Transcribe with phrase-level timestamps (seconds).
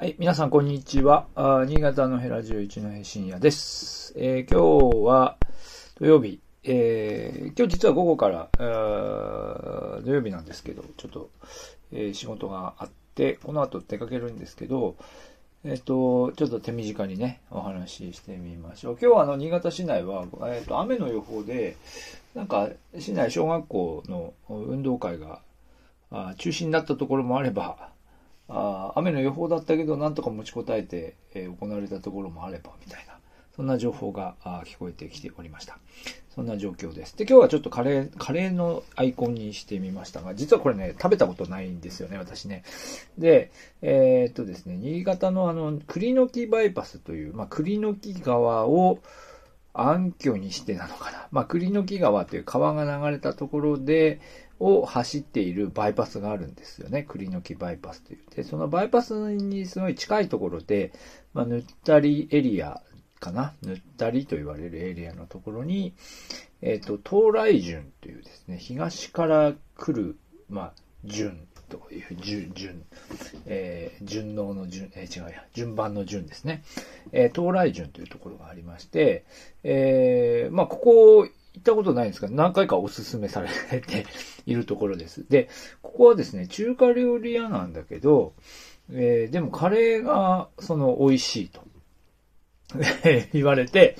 [0.00, 1.26] はい、皆さんこんにちは。
[1.34, 4.14] あ新潟のヘラジオ一の深夜です。
[4.16, 5.38] えー今日は
[5.98, 8.48] 土曜日、えー今日実は午後から、
[10.04, 11.30] 土曜日なんですけど、ちょっと、
[11.90, 14.94] えー仕事があって、この後出かけるんですけど、
[15.64, 18.98] えっ、と、ちょっと手短にね、お話ししてみましょう。
[19.02, 21.76] 今日はあの、新潟市内は、えっ、と、雨の予報で、
[22.36, 22.68] なんか、
[23.00, 25.40] 市内小学校の運動会が、
[26.12, 27.90] あ中止になったところもあれば、
[28.48, 33.18] あ雨の予報だったけど、なんとか持ちこたえて、えー行われたところもあれば、みたいな、
[33.54, 35.78] そんな情報が聞こえてきておりました。
[36.34, 37.16] そんな状況です。
[37.16, 42.62] で、今日はちょっとカレー、カレーのアイコンにしてみましたが、実はこれね、食べたことないんですよね、私ね。
[43.18, 43.50] で、
[43.82, 49.00] えーっとですね、新潟のあの、栗の木バイパスという、まあ、栗の木川を
[49.72, 51.26] 暗渠にしてなのかな。
[51.32, 54.20] まあ、栗の木川という川が流れたところで、
[54.60, 57.04] を走っているバイパスがあるんですよね。
[57.04, 58.18] 栗の木バイパスという。
[58.34, 60.92] で、そのバイパスにすごい近いところで、
[61.32, 62.82] まあ、ぬったりエリア
[63.20, 63.54] かな？
[63.62, 65.94] ぬったりと言われるエリアのところに、
[66.60, 70.16] えっ、と、東来順というですね、東から来る、
[70.48, 70.72] まあ、
[71.04, 72.84] 順という、順、順、
[73.46, 76.62] えー順応の順、えー違うや、順番の順ですね。
[77.12, 79.24] えー東来順というところがありまして、
[79.62, 83.48] えーまあ、ここ行ったことないんですが、何回かお勧めされ
[83.80, 84.06] て
[84.46, 85.28] いるところです。
[85.28, 85.48] で、
[85.82, 88.34] ここはですね、中華料理屋なんだけど、
[88.92, 91.60] えーでもカレーが、その、美味しいと。
[93.32, 93.96] 言われて、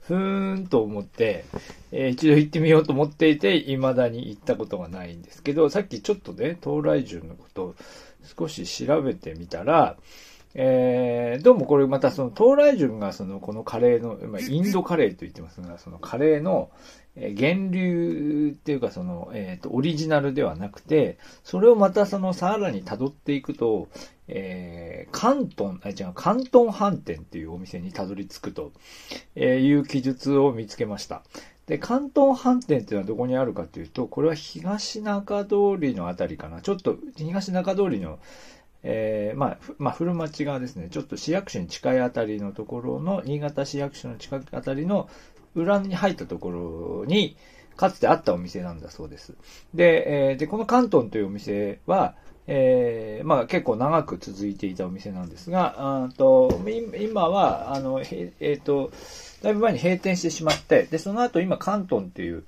[0.00, 1.44] ふーんと思って、
[1.90, 7.74] えー一度行ってみようと思っていて、未だに行ったことがないんですけど、さっきちょっとね、東来順のことを
[8.38, 9.96] 少し調べてみたら、
[10.54, 16.70] えーどうもこれまたその東来順がそのこのカレーの、まあ、インドカレーと言ってますが、そのカレーの
[17.16, 23.88] えー源流っていうかその、えっ、と、オリジナルではなくて、それをまたそのさらに辿っていくと、
[24.28, 28.72] えー、関東、あ、違う、関東飯店っていうお店にたどり着くと、
[29.34, 31.22] えーいう記述を見つけました。
[31.66, 36.60] で、関東飯店っていうのはどこにあるかというと、これは東中通りのあたりかな。
[36.62, 38.18] ちょっと東中通りの、
[38.82, 40.88] えーまあ、まあ、古町側ですね。
[40.90, 45.08] ちょっと市役所に近いあたりのところの、新潟市役所の近いあたりの
[45.54, 47.36] 裏に入ったところに、
[47.76, 49.34] かつてあったお店なんだそうです。
[49.74, 52.14] で、えーで、この関東というお店は、
[52.46, 55.74] えーまあ結構長く続いていたお店なんですが、
[56.04, 56.60] あと
[56.98, 58.90] 今は、あの、えっ、と、
[59.42, 62.44] だいぶ前に閉店してしまって、で、その後今関東っていう、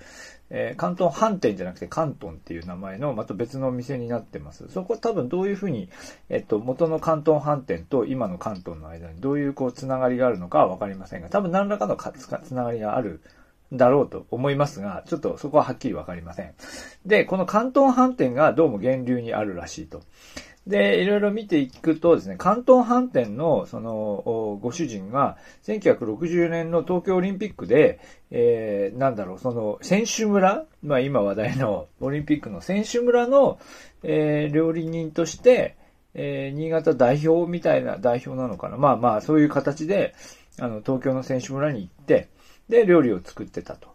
[0.54, 4.68] えー関東飯店じゃなくて関東っていう名前のまた別のお店になってます。
[4.68, 5.88] そこは多分どういうふうに、
[6.28, 13.20] えっと、元の関東飯店と今の関東の間にどういうこうつながりがあるのかはわかりませんが、多分何らかのかつつながりがある
[13.72, 16.52] だろうと思いますが、ちょっとそこははっきりわかりません。
[17.06, 20.02] で、この関東飯店がどうも源流にあるらしいと。
[20.66, 27.98] で、いろいろ見ていくとですね、関東飯店の、その、ご主人が、1960年の東京オリンピックで、
[28.30, 33.58] えー、なんだろう、その、選手村まあ今話題のオリンピックの選手村の、
[34.02, 35.76] えー、料理人として、
[36.14, 38.76] えー、新潟代表みたいな代表なのかな。
[38.76, 40.14] まあまあ、そういう形で、
[40.58, 42.28] あの、東京の選手村に行って、
[42.68, 43.88] で、料理を作ってたと。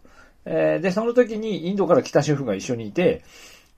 [0.44, 3.22] えーで、その時にインドから来たシェフが一緒にいて、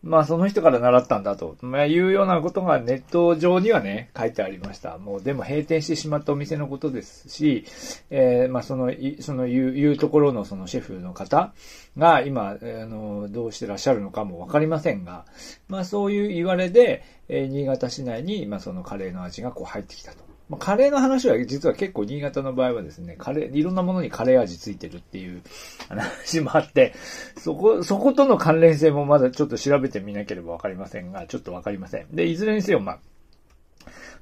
[0.03, 4.97] まあその人から習ったんだと、まあ、いうようなことがネット上にはね、書いてありました。
[4.97, 7.67] もうでも閉店してしまったお店のことですし、
[8.09, 11.53] えーまあその、そのいう、いうところのそのシェフの方
[11.99, 12.57] が今、あ
[12.87, 15.27] の、どうしてらっしゃるのかもわかりませんが、
[15.69, 20.30] まあそういう言われで、えー新潟市内に、まあそのカレーの味がこう入ってきたと。
[20.51, 25.43] まあ、カレーの話は実は結構新潟の場合はですね、カレー、いろんなものにカレー味ついてるっていう
[25.89, 26.93] 話もあって、
[27.39, 32.09] そこ、そことの関連性もまだちょっと調べてみなければわかりませんが、ちょっとわかりません。
[32.11, 32.99] で、いずれにせよ、まあ、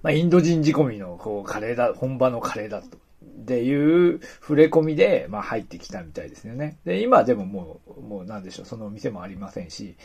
[0.03, 2.99] まあ、インド人仕込みの、こう、カレーだ、本場のカレーだと。
[3.41, 6.78] っていう触れ込みで、まあ入ってきたみたいですよね。
[6.84, 9.97] で、今でももう、もうなんでしょう、そのお店もありませんし、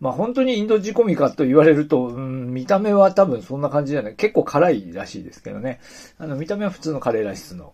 [0.00, 4.14] まあ本当にインド仕込みかと言われると、うん、見た目は多分そんな感じじゃない。
[4.14, 5.80] 結構辛いらしいですけどね。
[6.18, 7.72] あの、見た目は普通のカレーライスの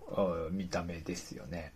[0.51, 1.73] 見た目ですよね。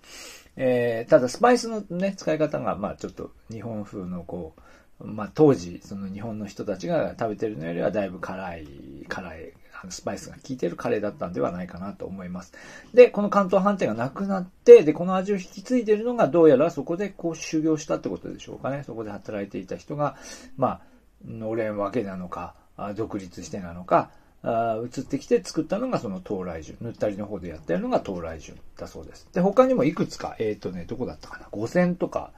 [0.56, 4.54] えー、ただスパイスのね、使い方が、まあちょっと日本風のこ
[5.00, 8.66] う、まあ当時、その日本の人たちが食べてるのよりはだいぶ辛い、
[9.08, 9.52] 辛い、
[9.90, 12.52] スパイスが効いてるカレーだったんではないかなと思います。
[12.94, 18.84] で、この関東飯店がなくなって、で、この味を引き継いでるのがどうやらそこでこう修行したってことでしょうかね。
[18.86, 20.16] そこで働いていた人が、
[20.56, 20.80] まあ、
[21.26, 22.54] のれん分けなのか、
[22.96, 24.10] 独立してなのか、
[24.44, 26.76] あ移ってきて作ったのがその東来順。
[26.80, 29.28] ぬったりの方でやってるのが東来順だそうです。
[29.32, 31.46] で、他にもいくつか、えっ、とね、どこだったかな。
[31.50, 32.32] 五線とか、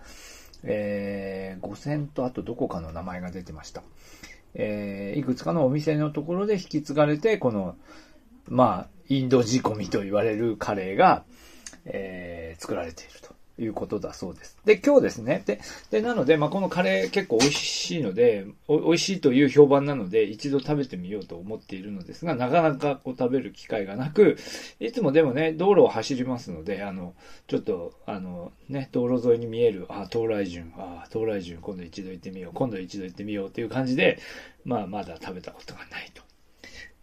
[0.62, 3.82] えー、五線とあとどこかの名前が出てました。
[4.54, 7.76] えー、いくつかのお店のところで引き継がれて、この、
[8.48, 11.24] まあ、インド仕込みと言われるカレーが、
[11.84, 13.33] えー、作られていると。
[13.58, 14.58] いうことだそうです。
[14.64, 15.42] で、今日ですね。
[15.46, 15.60] で、
[15.90, 24.36] でなので、まあ、このカレー結構美味しいので、美味しいという評判なので、一度食べてみようと思っているのですが、なかなかこう食べる機会がなく、
[24.80, 27.14] いつもでもね、道路を走りますので、あの、
[27.46, 34.18] ちょっと、あの、ね、道路沿いに見える、あ、東来順、あ、東来順、今度一度行ってみよう、今度一度行ってみようっていう感じで、
[34.64, 36.22] まあ、まだ食べたことがないと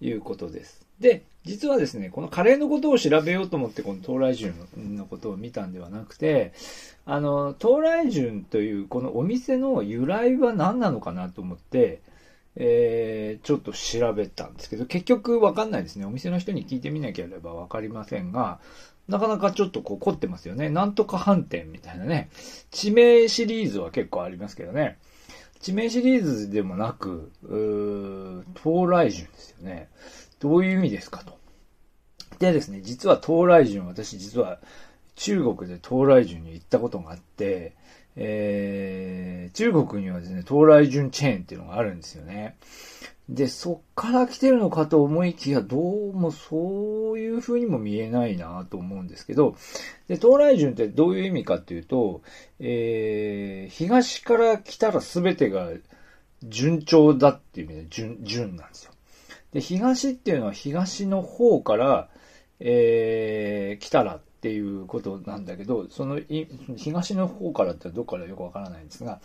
[0.03, 0.85] いうことです。
[1.01, 4.53] で、実はですね、このカレーのことを調べようと思って、この東来順
[4.95, 6.53] のことを見たんではなくて、
[7.05, 11.99] あの、東来順というこのお店の由来は何なのかなと思って、
[12.55, 16.05] えー、ちょっと調べたんですけど、結局わかんないですね。
[16.05, 18.59] お店の人に聞いてみなければわかりませんが、
[19.07, 20.69] なかなかちょっとこう凝ってますよね。
[20.69, 22.29] なんとか飯店みたいなね。
[22.69, 24.97] 地名シリーズは結構ありますけどね。
[25.59, 29.89] 地名シリーズでもなく、うー東来順ですよね。
[30.41, 31.37] どういう意味ですかと。
[32.39, 34.59] でですね、実は東来順、私実は
[35.15, 37.73] 中国で東来順に行ったことがあって、
[38.15, 42.57] えー、中国にはですね、東来順チェーンっていうのがあるんですよね。
[43.29, 49.55] で、そっから来てるのかと思いきや、どうもそういう風にも見えないなと思うんですけど、
[50.07, 52.21] で、東来順ってどういう意味かっていうと、
[52.59, 55.69] えー、東から来たら全てが
[56.43, 58.91] 順調だっていう意味で順、順なんですよ。
[59.53, 62.09] で、東っていうのは東の方から、
[62.59, 66.19] えー、来たらっていうことなんだけど、その、
[66.77, 69.19] 東の方からってどっからよくわからないんですが、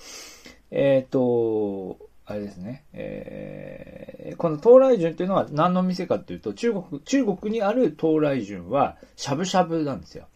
[0.71, 10.27] えっ、ー、と、あれですね、えー、この東来順っていうのは何の店かっていうと、中国、中国にある東来順は、しゃぶしゃぶなんですよ。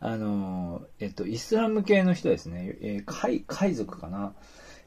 [0.00, 4.34] あの、えっと、イスラム系の人ですね、えー、海、海賊かな。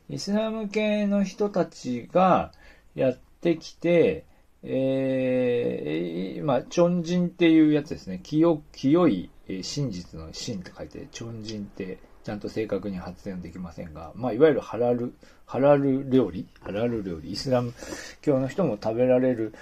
[0.09, 2.51] イスラム系の人たちが
[2.93, 4.25] やってきて、
[4.61, 8.19] えー、まあ、チョンジンっていうやつですね。
[8.23, 9.29] 清、清い
[9.61, 15.13] 真実の真って書いて、チョンジンってちゃんと正確に発音できませんが、まあ、いわゆるハラル、
[15.45, 16.45] ハラル料理？
[16.61, 17.31] ハラル料理？
[17.31, 17.73] イスラム
[18.21, 19.53] 教の人も食べられる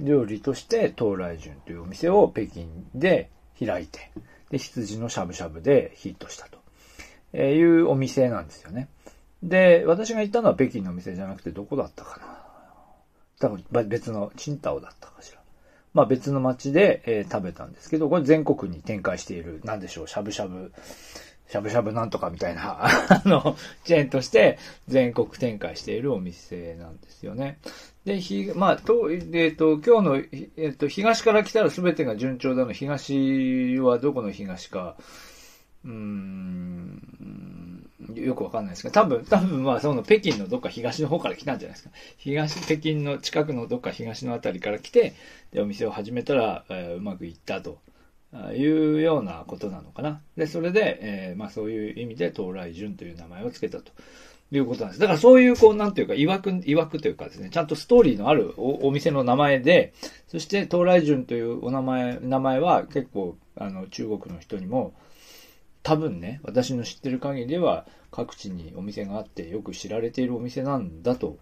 [0.00, 4.10] 料理として、東来順というお店を北京で開いて、
[4.50, 6.58] で、羊のしゃぶしゃぶでヒットしたと
[7.32, 8.88] えいうお店なんですよね。
[9.42, 12.33] で、私が行ったのは北京のお店じゃなくてどこだったかな？
[13.44, 15.38] 多分別の、チンタオだったかしら。
[15.92, 20.72] まあ別の町で、えー、食べたんですけど、これ全国に展開している、なんでしょう、しゃぶしゃぶ、
[21.48, 24.58] しゃぶしゃぶなんとかみたいな、 あの、チェーンとして
[24.88, 27.58] 全国展開しているお店なんですよね。
[28.04, 34.96] で、ひ、まあ、と、えっ、ー、と、今日の、えっ、ー、と、東から来たら全てが順調だの、東はどこの東か、
[35.84, 37.04] うーん、
[38.14, 41.94] よくわかんないですけど、多分、多分まあその北京のどっか東の方から来たんじゃないですか。
[42.16, 45.14] 東、北京の近くのどっか東のあたりから来て、
[45.52, 47.78] で、お店を始めたら、えー、うまくいったと。
[48.52, 50.20] いうようなことなのかな。
[50.36, 53.92] で、それで、えー、まあそういう意味で、東来順という名前を付けたと。
[54.52, 55.00] いうことなんです。
[55.00, 59.94] だからそういう、こう、なんていうか、曰く、曰くというかですね、ちゃんとストーリーのあるお店の名前で、
[60.28, 64.94] そして、東来順というお名前、名前は結構、あの、中国の人にも、
[65.84, 71.38] 多分ね、私の知ってる限りでは各地にお店があってよく知られているお店なんだと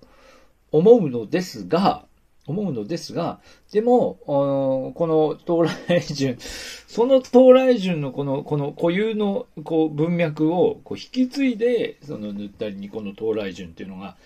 [0.73, 2.07] 思うのですが、
[2.49, 3.41] 思うのですが、
[3.71, 6.37] でも、この東来順、
[6.89, 14.17] その東来順のこの、この固有のこう文脈をこう引き継いで、その塗ったりにこの東来順っていうのが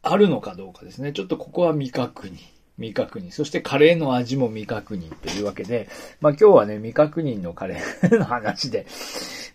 [0.00, 1.12] あるのかどうかですね。
[1.12, 2.38] ちょっとここは未確認。
[2.76, 3.30] 未確認。
[3.30, 5.88] そしてカレーの味も未確認というわけで、
[6.20, 8.86] まあ今日はね、未確認のカレー の話で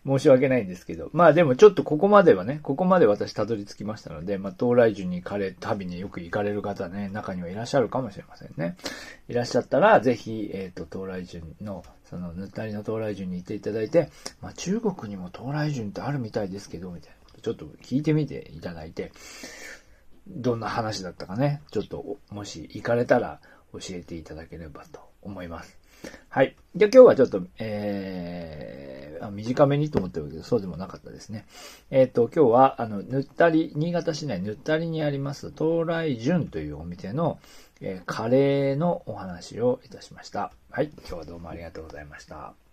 [0.06, 8.76] 申し訳ないんですけど、まあでもちょっとここまではね、ここまで私たどり着きましたので、まあ東来順にカレー旅によく行かれる方ね、中にはいらっしゃるかもしれませんね。
[9.28, 14.10] いらっしゃったら、ぜひ、えっ、ー、と、東来順の、その、ぬったりの東来順に行っていただいて、
[14.42, 19.12] まあ中国にも東来順ってあるみたいですけど、みたいなちょっと聞いてみていただいて、
[20.30, 23.40] どんな話だったかね、ちょっと、もし行かれたら
[23.74, 25.78] 教えていただければと思います。
[26.30, 26.56] はい。
[26.76, 31.46] じゃあ今日はちょっと、えー、短めにと思ってるけど、そうでもなかったですね。
[31.90, 37.40] えっ、ー、と、今日は、あの、ぬったり、新潟市内ぬったりにあります、東来順というお店の、
[37.82, 40.52] えー、カレーのお話をいたしました。
[40.70, 40.92] はい。
[41.00, 42.67] 今日はどうもありがとうございました。